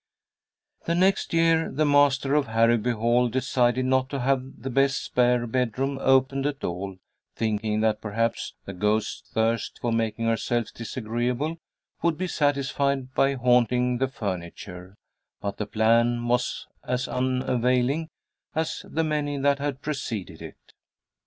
The 0.87 0.95
next 0.95 1.31
year 1.31 1.69
the 1.71 1.85
master 1.85 2.33
of 2.33 2.47
Harrowby 2.47 2.89
Hall 2.93 3.27
decided 3.29 3.85
not 3.85 4.09
to 4.09 4.21
have 4.21 4.41
the 4.63 4.71
best 4.71 4.99
spare 5.03 5.45
bedroom 5.45 5.99
opened 6.01 6.47
at 6.47 6.63
all, 6.63 6.97
thinking 7.35 7.81
that 7.81 8.01
perhaps 8.01 8.55
the 8.65 8.73
ghost's 8.73 9.21
thirst 9.29 9.77
for 9.79 9.91
making 9.91 10.25
herself 10.25 10.73
disagreeable 10.73 11.57
would 12.01 12.17
be 12.17 12.25
satisfied 12.25 13.13
by 13.13 13.35
haunting 13.35 13.99
the 13.99 14.07
furniture, 14.07 14.95
but 15.39 15.57
the 15.57 15.67
plan 15.67 16.27
was 16.27 16.65
as 16.83 17.07
unavailing 17.07 18.09
as 18.55 18.83
the 18.89 19.03
many 19.03 19.37
that 19.37 19.59
had 19.59 19.83
preceded 19.83 20.41
it. 20.41 20.73